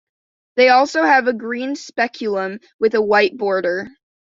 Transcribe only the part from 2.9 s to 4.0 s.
a white border.